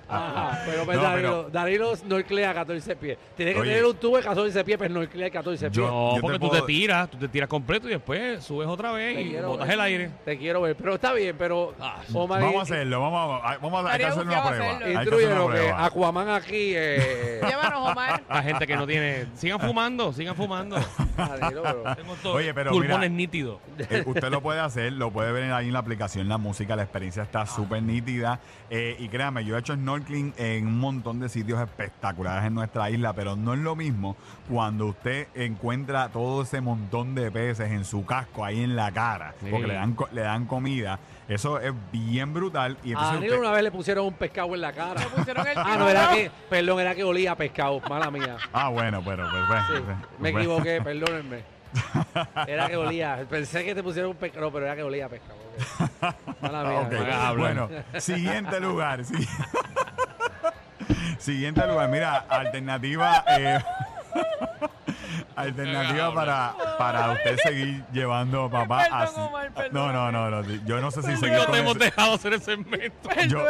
Ajá, 0.08 0.62
pero, 0.66 0.84
pues, 0.84 0.96
No, 0.98 1.02
Danilo, 1.02 1.28
pero- 1.44 1.50
Danilo 1.50 1.96
snorclea 1.96 2.54
14 2.54 2.96
pies. 2.96 3.18
Tiene 3.36 3.54
que 3.54 3.60
Oye. 3.60 3.70
tener 3.70 3.84
un 3.86 3.96
tubo 3.96 4.16
de 4.18 4.22
14 4.22 4.64
pies 4.64 4.76
para 4.78 4.90
snorclear 4.90 5.30
14 5.30 5.66
pies. 5.70 5.76
Yo- 5.76 5.86
No, 5.90 6.14
te 6.16 6.20
porque 6.20 6.38
tú 6.38 6.48
puedo- 6.48 6.60
te 6.60 6.66
tiras, 6.66 7.10
tú 7.10 7.16
te 7.16 7.28
tiras 7.28 7.48
completo 7.48 7.88
y 7.88 7.92
después 7.92 8.44
subes 8.44 8.68
otra 8.68 8.92
vez 8.92 9.14
Te 9.16 9.22
y 9.22 9.36
botas 9.36 9.66
ver. 9.66 9.74
el 9.74 9.80
aire. 9.80 10.10
Te 10.24 10.38
quiero 10.38 10.60
ver. 10.62 10.76
Pero 10.76 10.94
está 10.94 11.12
bien, 11.12 11.34
pero. 11.38 11.74
Ah, 11.80 12.00
Omar, 12.12 12.40
vamos 12.42 12.58
a 12.58 12.62
hacerlo, 12.62 13.00
vamos 13.00 13.40
a, 13.42 13.56
vamos 13.58 13.84
a 13.86 13.92
hay 13.92 13.98
que 13.98 14.04
hacer 14.06 14.22
una 14.26 14.42
prueba. 14.44 14.78
que 14.78 14.92
Instruyeron 14.92 15.52
que. 15.52 15.70
Aquaman 15.70 16.28
aquí. 16.28 16.72
Eh, 16.74 17.40
Llévanos, 17.48 17.90
Omar. 17.90 18.22
La 18.28 18.42
gente 18.42 18.66
que 18.66 18.76
no 18.76 18.86
tiene. 18.86 19.26
Sigan 19.34 19.60
fumando, 19.60 20.12
sigan 20.12 20.34
fumando. 20.36 20.76
Danilo, 21.16 21.62
pero- 21.62 21.94
Tengo 21.96 22.14
todo- 22.22 22.34
Oye, 22.34 22.52
pero 22.52 22.70
pulmones 22.70 22.98
mira. 23.10 23.16
nítidos. 23.16 23.58
Eh, 23.78 24.02
usted 24.06 24.28
lo 24.30 24.40
puede 24.40 24.60
hacer, 24.60 24.92
lo 24.92 25.10
puede 25.10 25.32
ver 25.32 25.52
ahí 25.52 25.66
en 25.68 25.72
la 25.72 25.78
aplicación, 25.78 26.28
la 26.34 26.38
música, 26.38 26.74
la 26.74 26.82
experiencia 26.82 27.22
está 27.22 27.46
súper 27.46 27.80
nítida. 27.82 28.40
Eh, 28.70 28.96
y 28.98 29.08
créame, 29.08 29.44
yo 29.44 29.56
he 29.56 29.60
hecho 29.60 29.74
snorkeling 29.74 30.34
en 30.36 30.66
un 30.66 30.78
montón 30.80 31.20
de 31.20 31.28
sitios 31.28 31.60
espectaculares 31.60 32.44
en 32.44 32.54
nuestra 32.54 32.90
isla, 32.90 33.12
pero 33.12 33.36
no 33.36 33.54
es 33.54 33.60
lo 33.60 33.76
mismo 33.76 34.16
cuando 34.50 34.86
usted 34.86 35.28
encuentra 35.34 36.08
todo 36.08 36.42
ese 36.42 36.60
montón 36.60 37.14
de 37.14 37.30
peces 37.30 37.70
en 37.70 37.84
su 37.84 38.04
casco 38.04 38.44
ahí 38.44 38.62
en 38.64 38.74
la 38.74 38.90
cara, 38.90 39.34
Sí. 39.40 39.46
porque 39.50 39.66
le 39.68 39.74
dan, 39.74 39.94
co- 39.94 40.08
le 40.12 40.22
dan 40.22 40.46
comida. 40.46 40.98
Eso 41.28 41.58
es 41.60 41.72
bien 41.92 42.34
brutal. 42.34 42.76
Y 42.82 42.88
A 42.88 42.90
entonces 42.92 43.14
Danilo 43.14 43.32
usted- 43.34 43.40
una 43.46 43.52
vez 43.54 43.62
le 43.62 43.70
pusieron 43.70 44.06
un 44.06 44.14
pescado 44.14 44.54
en 44.54 44.60
la 44.60 44.72
cara. 44.72 45.00
Le 45.00 45.06
pusieron 45.06 45.46
el 45.46 45.54
Ah, 45.58 45.76
no, 45.78 45.88
era 45.88 46.08
tiburón. 46.10 46.16
que. 46.24 46.30
Perdón, 46.50 46.80
era 46.80 46.94
que 46.94 47.04
olía 47.04 47.32
a 47.32 47.36
pescado. 47.36 47.80
Mala 47.88 48.10
mía. 48.10 48.36
Ah, 48.52 48.68
bueno, 48.68 49.00
pero 49.04 49.26
pues, 49.30 49.42
pues, 49.48 49.60
Sí, 49.68 49.82
pues, 49.84 49.96
me 50.18 50.32
pues. 50.32 50.44
equivoqué, 50.44 50.80
perdónenme. 50.84 51.42
Era 52.46 52.68
que 52.68 52.76
olía. 52.76 53.24
Pensé 53.28 53.64
que 53.64 53.74
te 53.74 53.82
pusieron 53.82 54.10
un 54.10 54.16
pescado, 54.16 54.52
pero 54.52 54.66
era 54.66 54.76
que 54.76 54.82
olía 54.82 55.06
a 55.06 55.08
pescado. 55.08 55.43
Mala 56.40 56.64
mía. 56.64 56.80
Ok, 56.80 56.90
me 56.92 56.98
hagas 56.98 57.14
hablar. 57.16 57.36
Bueno, 57.38 57.68
siguiente 58.00 58.60
lugar. 58.60 59.04
sí. 59.04 59.14
siguiente 61.18 61.66
lugar. 61.66 61.88
Mira, 61.88 62.16
alternativa. 62.28 63.24
eh, 63.38 63.58
alternativa 65.36 66.14
para, 66.14 66.54
para 66.78 67.10
usted 67.10 67.36
seguir 67.42 67.84
llevando 67.92 68.44
a 68.44 68.50
papá 68.50 68.86
Perdón, 69.54 69.72
No, 69.72 69.92
no, 69.92 70.12
no, 70.12 70.30
no. 70.42 70.48
Yo 70.64 70.80
no 70.80 70.90
sé 70.90 71.02
si 71.02 71.16
seguir 71.16 71.38
te 71.50 71.58
hemos 71.58 71.76
ese- 71.76 71.84
dejado 71.86 72.14
hacer 72.14 72.34
el 72.34 72.42
segmento. 72.42 73.08
yo, 73.28 73.44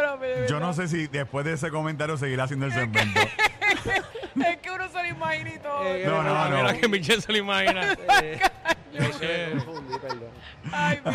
yo 0.49 0.61
no 0.61 0.73
sé 0.73 0.89
si 0.89 1.07
después 1.09 1.45
de 1.45 1.55
ese 1.55 1.71
comentario 1.71 2.17
seguir 2.17 2.41
haciendo 2.41 2.67
el 2.67 2.73
segmento. 2.73 3.21
Es 3.21 4.57
que 4.59 4.71
uno 4.71 4.89
se 4.89 5.03
lo 5.03 5.09
imagina 5.09 5.51
y 5.55 5.59
todo. 5.59 5.85
Eh, 5.85 6.05
No, 6.07 6.23
no, 6.23 6.49
no. 6.49 6.57
Mira 6.57 6.75
que 6.75 6.89
Michelle 6.89 7.21
se 7.21 7.33
lo 7.33 7.39
imagina. 7.39 7.93
Eh, 8.23 8.41
Michelle. 8.93 9.63
Perdón. 10.09 10.29
Ay. 10.73 11.01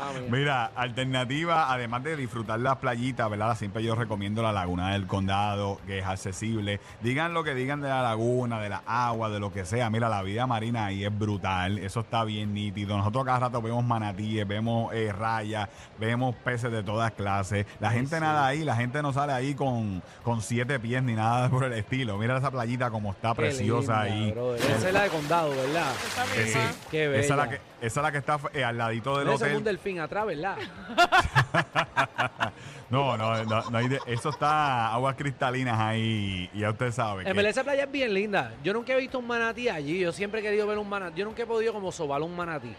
Ah, 0.00 0.12
mira. 0.14 0.30
Mira, 0.30 0.64
alternativa, 0.74 1.72
además 1.72 2.02
de 2.02 2.16
disfrutar 2.16 2.58
las 2.60 2.76
playitas, 2.76 3.28
¿verdad? 3.30 3.56
Siempre 3.56 3.82
yo 3.82 3.94
recomiendo 3.94 4.42
la 4.42 4.52
Laguna 4.52 4.92
del 4.92 5.06
Condado, 5.06 5.78
que 5.86 5.98
es 5.98 6.06
accesible. 6.06 6.80
Digan 7.02 7.34
lo 7.34 7.44
que 7.44 7.54
digan 7.54 7.80
de 7.80 7.88
la 7.88 8.02
laguna, 8.02 8.60
de 8.60 8.68
la 8.70 8.82
agua, 8.86 9.28
de 9.28 9.40
lo 9.40 9.52
que 9.52 9.64
sea. 9.64 9.90
Mira, 9.90 10.08
la 10.08 10.22
vida 10.22 10.46
marina 10.46 10.86
ahí 10.86 11.04
es 11.04 11.16
brutal. 11.16 11.78
Eso 11.78 12.00
está 12.00 12.24
bien 12.24 12.54
nítido. 12.54 12.96
Nosotros 12.96 13.24
cada 13.24 13.40
rato 13.40 13.60
vemos 13.62 13.84
manatíes, 13.84 14.46
vemos 14.46 14.92
eh, 14.94 15.12
rayas, 15.12 15.68
vemos 15.98 16.34
peces 16.36 16.72
de 16.72 16.82
todas 16.82 17.12
clases. 17.12 17.66
La 17.78 17.90
gente 17.90 18.18
nada 18.20 18.46
ahí, 18.46 18.64
la 18.64 18.76
gente 18.76 19.02
no 19.02 19.12
sale 19.12 19.32
ahí 19.32 19.54
con, 19.54 20.02
con 20.22 20.40
siete 20.40 20.78
pies 20.80 21.02
ni 21.02 21.14
nada 21.14 21.48
por 21.50 21.64
el 21.64 21.72
estilo. 21.74 22.16
Mira 22.18 22.38
esa 22.38 22.50
playita 22.50 22.90
como 22.90 23.12
está 23.12 23.30
Qué 23.30 23.42
preciosa 23.42 24.04
linda, 24.04 24.24
ahí. 24.24 24.32
brother. 24.32 24.60
Esa 24.70 24.88
es 24.88 24.94
la 24.94 25.02
de 25.02 25.08
condado, 25.10 25.50
¿verdad? 25.50 25.92
Esa 26.36 26.70
sí. 26.72 26.78
Qué 26.90 27.08
bella. 27.08 27.20
Esa 27.22 27.34
es 27.34 27.38
la 27.38 27.48
que, 27.48 27.59
esa 27.80 28.00
es 28.00 28.04
la 28.04 28.12
que 28.12 28.18
está 28.18 28.38
eh, 28.52 28.64
al 28.64 28.76
ladito 28.78 29.18
del 29.18 29.28
Eso 29.28 29.36
es 29.36 29.42
un 29.42 29.48
hotel. 29.58 29.64
delfín 29.64 30.00
atrás, 30.00 30.26
¿verdad? 30.26 30.56
No, 32.90 33.16
no, 33.16 33.44
no, 33.44 33.70
no 33.70 33.78
hay 33.78 33.86
de- 33.86 34.00
eso 34.06 34.30
está 34.30 34.92
aguas 34.92 35.14
cristalinas 35.14 35.78
ahí 35.78 36.50
y 36.52 36.58
ya 36.58 36.70
usted 36.70 36.90
sabe. 36.90 37.20
En 37.22 37.28
que- 37.28 37.32
verdad 37.34 37.50
esa 37.50 37.62
playa 37.62 37.84
es 37.84 37.92
bien 37.92 38.12
linda. 38.12 38.52
Yo 38.64 38.72
nunca 38.72 38.92
he 38.92 38.96
visto 38.96 39.20
un 39.20 39.28
manatí 39.28 39.68
allí. 39.68 40.00
Yo 40.00 40.10
siempre 40.12 40.40
he 40.40 40.42
querido 40.42 40.66
ver 40.66 40.76
un 40.76 40.88
manatí. 40.88 41.20
Yo 41.20 41.24
nunca 41.24 41.44
he 41.44 41.46
podido 41.46 41.72
como 41.72 41.92
sobar 41.92 42.20
un 42.22 42.34
manatí. 42.34 42.74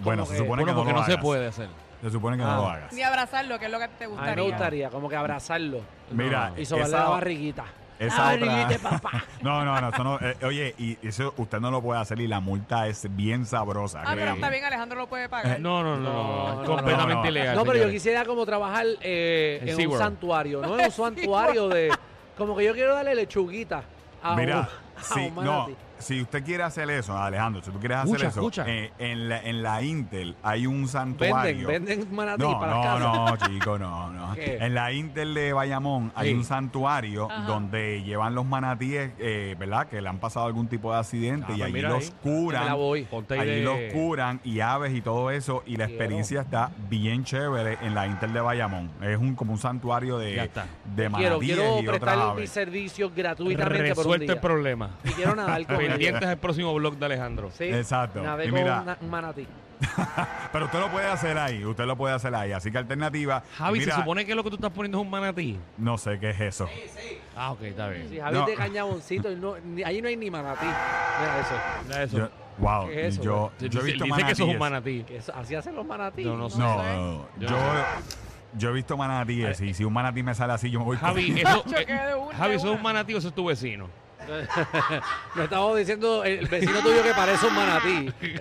bueno, 0.00 0.24
como 0.24 0.26
se 0.26 0.32
que- 0.32 0.38
supone 0.44 0.62
Bueno, 0.64 0.66
que 0.66 0.72
no 0.72 0.76
porque 0.80 0.92
lo 0.92 0.98
no 1.00 1.06
se 1.06 1.12
hagas. 1.12 1.22
puede 1.24 1.46
hacer. 1.46 1.68
Se 2.02 2.10
supone 2.10 2.36
que 2.36 2.42
Ah. 2.42 2.46
no 2.46 2.56
lo 2.56 2.68
hagas. 2.68 2.92
Ni 2.92 3.02
abrazarlo, 3.02 3.58
que 3.58 3.64
es 3.64 3.70
lo 3.70 3.78
que 3.78 3.88
te 3.88 4.04
A 4.04 4.08
mí 4.08 4.14
gustaría. 4.14 4.36
me 4.36 4.42
gustaría 4.50 4.90
como 4.90 5.08
que 5.08 5.16
abrazarlo. 5.16 5.80
Mira, 6.10 6.52
Y 6.58 6.66
sobarle 6.66 6.88
esa- 6.96 7.04
la 7.04 7.08
barriguita. 7.08 7.64
Esa 7.98 8.34
otra- 8.34 8.78
papá. 8.82 9.24
No, 9.42 9.64
no, 9.64 9.80
no, 9.80 9.88
eso 9.90 10.04
no. 10.04 10.18
eh, 10.20 10.36
oye, 10.42 10.74
y 10.78 10.98
eso 11.06 11.34
usted 11.36 11.60
no 11.60 11.70
lo 11.70 11.82
puede 11.82 12.00
hacer 12.00 12.18
y 12.20 12.26
la 12.26 12.40
multa 12.40 12.86
es 12.88 13.06
bien 13.14 13.44
sabrosa. 13.46 14.02
Ah, 14.04 14.12
pero 14.14 14.32
está 14.32 14.48
bien, 14.50 14.64
Alejandro 14.64 14.98
lo 14.98 15.06
puede 15.06 15.28
pagar. 15.28 15.60
No, 15.60 15.82
no, 15.82 15.96
no, 15.96 16.02
no, 16.02 16.62
No, 16.62 16.64
completamente 16.64 17.14
no, 17.14 17.22
no. 17.22 17.28
ilegal. 17.28 17.56
No, 17.56 17.64
pero 17.64 17.78
yo 17.84 17.90
quisiera 17.90 18.24
como 18.24 18.44
trabajar 18.46 18.86
eh, 19.00 19.60
En 19.78 19.90
un 19.90 19.98
santuario, 19.98 20.60
no 20.60 20.78
en 20.78 20.84
un 20.86 20.90
santuario 20.90 21.68
de... 21.68 21.90
Como 22.36 22.56
que 22.56 22.64
yo 22.64 22.72
quiero 22.74 22.94
darle 22.94 23.14
lechuguita 23.14 23.82
a 24.22 24.34
Mira, 24.34 24.60
un, 24.60 24.66
un 25.16 25.44
no, 25.44 25.68
si 25.98 26.20
usted 26.20 26.44
quiere 26.44 26.62
hacer 26.64 26.90
eso, 26.90 27.16
Alejandro, 27.16 27.62
si 27.62 27.70
tú 27.70 27.78
quieres 27.78 27.98
hacer 27.98 28.14
Escucha, 28.16 28.28
eso, 28.28 28.40
escucha. 28.40 28.64
eh, 28.68 28.92
en, 28.98 29.28
la, 29.28 29.40
en 29.42 29.62
la 29.62 29.80
Intel 29.82 30.36
hay 30.42 30.66
un 30.66 30.74
Venden, 30.84 30.88
santuario. 30.88 31.68
venden 31.68 32.14
manatí 32.14 32.42
No, 32.42 32.58
para 32.60 32.74
no, 32.74 32.82
casas. 32.82 33.00
no, 33.00 33.36
chico, 33.48 33.78
no, 33.78 34.10
no. 34.12 34.34
¿Qué? 34.34 34.58
En 34.60 34.74
la 34.74 34.92
Intel 34.92 35.32
de 35.34 35.52
Bayamón 35.52 36.12
hay 36.14 36.28
Sí. 36.30 36.34
un 36.34 36.44
santuario 36.44 37.30
Ajá. 37.30 37.42
donde 37.46 38.02
llevan 38.02 38.34
los 38.34 38.44
manatíes, 38.44 39.12
eh, 39.18 39.54
¿verdad? 39.58 39.86
Que 39.88 40.02
le 40.02 40.08
han 40.08 40.18
pasado 40.18 40.46
algún 40.46 40.66
tipo 40.68 40.92
de 40.92 40.98
accidente 40.98 41.46
Ah, 41.48 41.52
y 41.52 41.58
pues 41.58 41.62
allí 41.64 41.72
mira 41.72 41.88
los 41.90 42.04
ahí. 42.04 42.10
Me 42.24 42.32
la 42.32 42.40
curan. 42.40 42.76
voy. 42.76 43.02
Ponte 43.04 43.34
ahí 43.34 43.40
Allí 43.40 43.50
de- 43.50 43.62
los 43.62 43.92
curan 43.92 44.40
y 44.44 44.60
aves 44.60 44.92
y 44.94 45.00
todo 45.00 45.30
eso. 45.30 45.62
Y 45.64 45.76
la 45.76 45.86
Quiero. 45.86 45.90
experiencia 46.02 46.40
está 46.42 46.70
bien 46.90 47.24
chévere 47.24 47.78
en 47.82 47.94
la 47.94 48.06
Intel 48.08 48.32
de 48.32 48.40
Bayamón. 48.40 48.90
Es 49.00 49.16
un 49.16 49.34
como 49.36 49.52
un 49.52 49.58
santuario 49.58 50.18
de, 50.18 50.38
está. 50.42 50.66
de 50.84 51.08
Quiero, 51.08 51.10
manatíes 51.10 51.56
quiero 51.56 51.62
y 51.76 51.86
otras 51.86 51.98
prestar 52.00 52.16
mis 52.18 52.26
aves. 52.26 52.50
servicios 52.50 53.14
gratuitamente 53.14 53.94
por 53.94 54.06
un 54.06 54.12
Resuelto 54.12 54.24
día. 54.24 54.32
el 54.34 54.40
problema. 54.40 54.83
Y 55.04 55.08
quiero 55.10 55.34
nadar 55.34 55.66
con 55.66 55.76
ellos. 55.76 55.88
Pendientes 55.90 56.28
al 56.28 56.38
próximo 56.38 56.74
blog 56.74 56.96
de 56.96 57.06
Alejandro. 57.06 57.50
Sí, 57.52 57.64
Exacto. 57.64 58.22
nadé 58.22 58.46
Y 58.46 58.50
con 58.50 58.60
mira- 58.60 58.80
una- 58.82 58.98
un 59.00 59.10
manatí. 59.10 59.46
Pero 60.52 60.66
usted 60.66 60.80
lo 60.80 60.88
puede 60.90 61.06
hacer 61.08 61.36
ahí, 61.36 61.64
usted 61.64 61.84
lo 61.84 61.96
puede 61.96 62.14
hacer 62.14 62.34
ahí. 62.34 62.52
Así 62.52 62.70
que 62.70 62.78
alternativa. 62.78 63.42
Javi, 63.58 63.80
mira, 63.80 63.94
se 63.94 64.00
supone 64.00 64.24
que 64.24 64.34
lo 64.34 64.42
que 64.44 64.50
tú 64.50 64.56
estás 64.56 64.70
poniendo 64.70 64.98
es 64.98 65.04
un 65.04 65.10
manatí. 65.10 65.58
No 65.78 65.98
sé 65.98 66.18
qué 66.18 66.30
es 66.30 66.40
eso. 66.40 66.68
Ah, 67.36 67.52
ok, 67.52 67.62
está 67.62 67.88
bien. 67.88 68.08
Sí, 68.08 68.18
Javier 68.20 68.40
No. 68.40 68.46
de 68.46 68.54
Cañaboncito, 68.54 69.30
y 69.32 69.36
no, 69.36 69.56
ni- 69.58 69.82
ahí 69.82 70.00
no 70.00 70.08
hay 70.08 70.16
ni 70.16 70.30
manatí. 70.30 70.64
Mira 70.66 71.40
eso. 71.40 71.54
Mira 71.86 72.02
eso. 72.04 72.18
Yo- 72.18 72.28
wow, 72.58 72.86
¿Qué 72.86 73.06
es 73.08 73.14
eso, 73.14 73.22
yo, 73.24 73.52
yo 73.58 73.66
he 73.66 73.68
dice- 73.68 73.82
visto 73.82 74.04
dice 74.04 74.16
que 74.24 74.32
eso 74.32 74.44
es 74.44 74.52
un 74.52 74.58
manatíes. 74.58 74.60
manatí. 74.60 75.04
Que 75.04 75.16
eso- 75.18 75.34
así 75.34 75.54
hacen 75.56 75.74
los 75.74 75.84
manatí. 75.86 76.22
Yo 76.22 76.36
no 76.36 76.48
sé. 76.48 76.58
No, 76.60 76.76
No 76.76 76.82
sé. 76.82 76.96
no, 76.96 77.26
Yo 77.40 77.48
yo, 78.56 78.68
he 78.70 78.72
visto 78.72 78.96
manatíes 78.96 79.60
y 79.60 79.74
si 79.74 79.84
un 79.84 79.92
manatí 79.92 80.22
me 80.22 80.32
sale 80.36 80.52
así, 80.52 80.70
yo 80.70 80.78
me 80.78 80.84
voy 80.84 80.96
Javi, 80.96 81.40
eso, 81.40 81.62
de 81.66 82.14
una, 82.14 82.36
Javi, 82.36 82.50
de 82.50 82.56
¿eso 82.56 82.66
es 82.66 82.70
una. 82.70 82.72
un 82.72 82.82
manatí 82.82 83.12
o 83.14 83.18
eso 83.18 83.28
es 83.28 83.34
tu 83.34 83.44
vecino? 83.46 83.88
No 85.34 85.42
estamos 85.44 85.76
diciendo 85.76 86.22
el 86.24 86.46
vecino 86.46 86.78
tuyo 86.80 87.02
que 87.02 87.12
parece 87.12 87.46
un 87.46 87.54
manatí. 87.54 88.12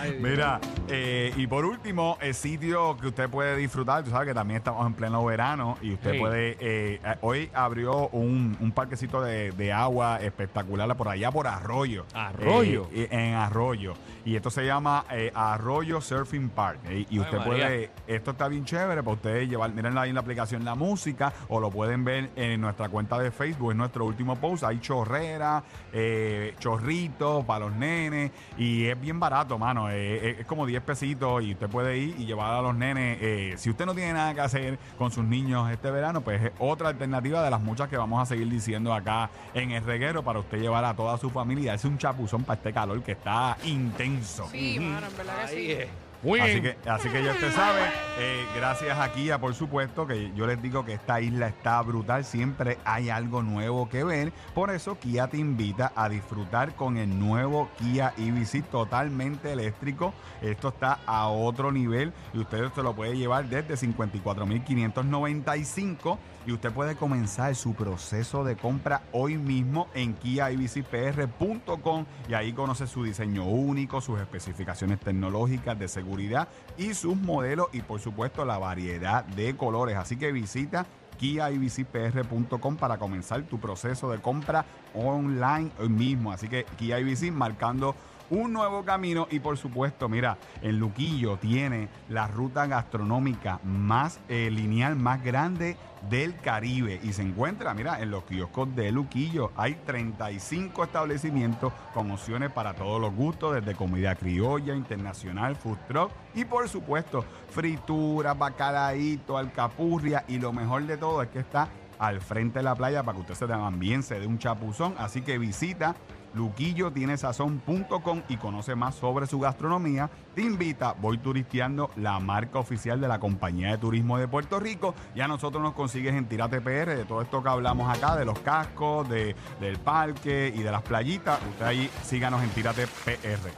Ay. 0.00 0.18
Mira, 0.20 0.60
eh, 0.88 1.32
y 1.36 1.46
por 1.46 1.64
último, 1.64 2.18
el 2.20 2.34
sitio 2.34 2.96
que 2.96 3.08
usted 3.08 3.28
puede 3.28 3.56
disfrutar, 3.56 4.02
tú 4.04 4.10
sabes 4.10 4.28
que 4.28 4.34
también 4.34 4.58
estamos 4.58 4.86
en 4.86 4.94
pleno 4.94 5.24
verano 5.24 5.78
y 5.80 5.94
usted 5.94 6.12
Sí. 6.12 6.18
puede, 6.18 6.56
eh, 6.60 7.00
hoy 7.20 7.48
abrió 7.54 8.08
un, 8.08 8.56
un 8.60 8.72
parquecito 8.72 9.22
de, 9.22 9.52
de 9.52 9.72
agua 9.72 10.18
espectacular 10.20 10.94
por 10.96 11.08
allá 11.08 11.30
por 11.30 11.46
Arroyo. 11.46 12.04
Arroyo. 12.14 12.88
Eh, 12.92 13.08
en 13.10 13.34
Arroyo. 13.34 13.94
Y 14.24 14.36
esto 14.36 14.50
se 14.50 14.64
llama 14.66 15.04
eh, 15.10 15.30
Arroyo 15.34 16.00
Surfing 16.00 16.48
Park. 16.50 16.78
eh, 16.86 17.06
y 17.08 17.14
Ay, 17.14 17.20
usted 17.20 17.38
María. 17.38 17.52
puede, 17.66 17.90
esto 18.06 18.30
está 18.32 18.48
bien 18.48 18.64
chévere 18.64 19.02
para 19.02 19.14
ustedes 19.14 19.48
llevar, 19.48 19.70
miren 19.72 19.96
ahí 19.98 20.08
en 20.10 20.14
la 20.14 20.20
aplicación 20.20 20.64
la 20.64 20.74
música 20.74 21.32
o 21.48 21.60
lo 21.60 21.70
pueden 21.70 22.01
ver 22.04 22.30
en 22.36 22.60
nuestra 22.60 22.88
cuenta 22.88 23.18
de 23.18 23.30
Facebook, 23.30 23.72
en 23.72 23.78
nuestro 23.78 24.04
último 24.04 24.36
post. 24.36 24.64
Hay 24.64 24.80
chorrera, 24.80 25.62
eh, 25.92 26.54
chorritos 26.58 27.44
para 27.44 27.66
los 27.66 27.74
nenes 27.74 28.30
y 28.58 28.86
es 28.86 29.00
bien 29.00 29.18
barato, 29.20 29.58
mano. 29.58 29.90
eh, 29.90 30.30
es, 30.30 30.40
es 30.40 30.46
como 30.46 30.66
10 30.66 30.82
pesitos 30.82 31.42
y 31.42 31.52
usted 31.52 31.68
puede 31.68 31.98
ir 31.98 32.14
y 32.18 32.26
llevar 32.26 32.52
a 32.54 32.62
los 32.62 32.74
nenes. 32.74 33.18
eh, 33.20 33.54
si 33.56 33.70
usted 33.70 33.86
no 33.86 33.94
tiene 33.94 34.12
nada 34.14 34.34
que 34.34 34.40
hacer 34.40 34.78
con 34.98 35.10
sus 35.10 35.24
niños 35.24 35.70
este 35.70 35.90
verano, 35.90 36.20
pues 36.20 36.42
es 36.42 36.52
otra 36.58 36.88
alternativa 36.88 37.42
de 37.42 37.50
las 37.50 37.60
muchas 37.60 37.88
que 37.88 37.96
vamos 37.96 38.20
a 38.22 38.26
seguir 38.26 38.48
diciendo 38.48 38.92
acá 38.94 39.30
en 39.54 39.70
el 39.72 39.84
reguero 39.84 40.22
para 40.22 40.38
usted 40.38 40.58
llevar 40.60 40.84
a 40.84 40.94
toda 40.94 41.16
su 41.18 41.30
familia. 41.30 41.72
darse 41.72 41.88
un 41.88 41.98
chapuzón 41.98 42.44
para 42.44 42.56
este 42.58 42.72
calor 42.72 43.02
que 43.02 43.12
está 43.12 43.56
intenso. 43.64 44.48
Sí, 44.50 44.78
mano, 44.80 45.06
en 45.06 45.16
verdad 45.16 45.34
que 45.46 45.56
Ahí 45.56 45.66
sí. 45.86 45.90
Muy 46.22 46.38
Así 46.38 46.60
bien. 46.60 46.76
que, 46.82 46.88
así 46.88 47.08
que 47.08 47.24
ya 47.24 47.32
usted 47.32 47.50
sabe, 47.52 47.80
eh, 48.18 48.46
gracias 48.54 48.96
a 48.96 49.10
Kia, 49.12 49.40
por 49.40 49.54
supuesto, 49.54 50.06
que 50.06 50.30
yo 50.36 50.46
les 50.46 50.62
digo 50.62 50.84
que 50.84 50.92
esta 50.92 51.20
isla 51.20 51.48
está 51.48 51.82
brutal, 51.82 52.24
siempre 52.24 52.78
hay 52.84 53.10
algo 53.10 53.42
nuevo 53.42 53.88
que 53.88 54.04
ver. 54.04 54.32
Por 54.54 54.70
eso 54.70 54.96
Kia 55.00 55.26
te 55.26 55.38
invita 55.38 55.90
a 55.96 56.08
disfrutar 56.08 56.76
con 56.76 56.96
el 56.96 57.18
nuevo 57.18 57.68
Kia 57.76 58.14
EV6 58.16 58.62
totalmente 58.66 59.50
eléctrico. 59.52 60.14
Esto 60.40 60.68
está 60.68 61.00
a 61.06 61.26
otro 61.26 61.72
nivel 61.72 62.12
y 62.32 62.38
usted 62.38 62.70
se 62.72 62.84
lo 62.84 62.94
puede 62.94 63.16
llevar 63.16 63.46
desde 63.48 63.74
54.595 63.74 66.18
y 66.46 66.52
usted 66.52 66.72
puede 66.72 66.96
comenzar 66.96 67.54
su 67.54 67.74
proceso 67.74 68.44
de 68.44 68.56
compra 68.56 69.02
hoy 69.12 69.38
mismo 69.38 69.88
en 69.94 70.14
kiaevcpr.com 70.14 72.04
y 72.28 72.34
ahí 72.34 72.52
conoce 72.52 72.86
su 72.86 73.04
diseño 73.04 73.44
único, 73.44 74.00
sus 74.00 74.20
especificaciones 74.20 75.00
tecnológicas 75.00 75.78
de 75.78 75.88
seguridad 75.88 76.48
y 76.76 76.94
sus 76.94 77.16
modelos 77.16 77.68
y 77.72 77.82
por 77.82 78.00
supuesto 78.00 78.44
la 78.44 78.58
variedad 78.58 79.24
de 79.24 79.56
colores. 79.56 79.96
Así 79.96 80.16
que 80.16 80.32
visita 80.32 80.86
kiaevcpr.com 81.18 82.76
para 82.76 82.98
comenzar 82.98 83.42
tu 83.42 83.60
proceso 83.60 84.10
de 84.10 84.18
compra 84.18 84.64
online 84.94 85.70
hoy 85.78 85.88
mismo. 85.88 86.32
Así 86.32 86.48
que 86.48 86.64
Kia 86.78 86.98
IBC 86.98 87.30
marcando 87.30 87.94
un 88.32 88.54
nuevo 88.54 88.82
camino 88.82 89.28
y 89.30 89.40
por 89.40 89.58
supuesto, 89.58 90.08
mira, 90.08 90.38
en 90.62 90.78
Luquillo 90.78 91.36
tiene 91.36 91.90
la 92.08 92.26
ruta 92.26 92.66
gastronómica 92.66 93.60
más 93.62 94.20
eh, 94.30 94.50
lineal, 94.50 94.96
más 94.96 95.22
grande 95.22 95.76
del 96.08 96.34
Caribe 96.36 96.98
y 97.02 97.12
se 97.12 97.20
encuentra, 97.20 97.74
mira, 97.74 98.00
en 98.00 98.10
los 98.10 98.24
kioscos 98.24 98.74
de 98.74 98.90
Luquillo. 98.90 99.52
Hay 99.54 99.74
35 99.74 100.84
establecimientos 100.84 101.74
con 101.92 102.10
opciones 102.10 102.50
para 102.50 102.72
todos 102.72 102.98
los 102.98 103.14
gustos, 103.14 103.54
desde 103.54 103.74
comida 103.74 104.14
criolla, 104.14 104.74
internacional, 104.74 105.54
food 105.54 105.78
truck 105.86 106.10
y 106.34 106.46
por 106.46 106.66
supuesto 106.70 107.26
fritura, 107.50 108.32
bacalaíto, 108.32 109.36
alcapurria 109.36 110.24
y 110.26 110.38
lo 110.38 110.54
mejor 110.54 110.86
de 110.86 110.96
todo 110.96 111.22
es 111.22 111.28
que 111.28 111.40
está 111.40 111.68
al 111.98 112.22
frente 112.22 112.60
de 112.60 112.62
la 112.64 112.74
playa 112.74 113.02
para 113.02 113.14
que 113.14 113.20
usted 113.20 113.34
se 113.34 113.46
también 113.46 114.02
se 114.02 114.18
dé 114.18 114.26
un 114.26 114.38
chapuzón. 114.38 114.94
Así 114.96 115.20
que 115.20 115.36
visita 115.36 115.94
luquillotinesazón.com 116.34 118.22
y 118.28 118.36
conoce 118.36 118.74
más 118.74 118.94
sobre 118.94 119.26
su 119.26 119.38
gastronomía. 119.38 120.10
Te 120.34 120.42
invita, 120.42 120.94
voy 121.00 121.18
turisteando, 121.18 121.90
la 121.96 122.18
marca 122.20 122.58
oficial 122.58 123.00
de 123.00 123.08
la 123.08 123.20
Compañía 123.20 123.70
de 123.70 123.78
Turismo 123.78 124.18
de 124.18 124.28
Puerto 124.28 124.60
Rico. 124.60 124.94
Y 125.14 125.20
a 125.20 125.28
nosotros 125.28 125.62
nos 125.62 125.74
consigues 125.74 126.14
en 126.14 126.26
Tírate 126.26 126.60
PR, 126.60 126.96
de 126.96 127.04
todo 127.04 127.22
esto 127.22 127.42
que 127.42 127.48
hablamos 127.48 127.94
acá, 127.94 128.16
de 128.16 128.24
los 128.24 128.38
cascos, 128.40 129.08
de, 129.08 129.36
del 129.60 129.78
parque 129.78 130.52
y 130.54 130.62
de 130.62 130.70
las 130.70 130.82
playitas. 130.82 131.40
Usted 131.50 131.64
ahí 131.64 131.90
síganos 132.04 132.42
en 132.42 132.50
Tírate 132.50 132.86
PR. 132.86 133.50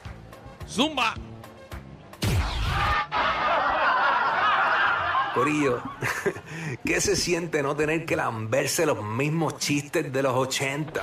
Zumba. 0.69 1.15
Corillo, 5.35 5.83
¿qué 6.85 7.01
se 7.01 7.17
siente 7.17 7.61
no 7.61 7.75
tener 7.75 8.07
que 8.07 8.15
lamberse 8.15 8.87
los 8.87 9.03
mismos 9.03 9.59
chistes 9.59 10.13
de 10.13 10.23
los 10.23 10.33
80? 10.33 11.03